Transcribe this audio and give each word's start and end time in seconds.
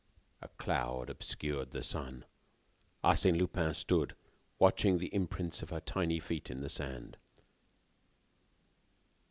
A 0.41 0.47
cloud 0.47 1.11
obscured 1.11 1.69
the 1.69 1.83
sun. 1.83 2.25
Arsène 3.03 3.37
Lupin 3.37 3.75
stood 3.75 4.15
watching 4.57 4.97
the 4.97 5.13
imprints 5.13 5.61
of 5.61 5.69
her 5.69 5.79
tiny 5.79 6.19
feet 6.19 6.49
in 6.49 6.61
the 6.61 6.71
sand. 6.71 7.17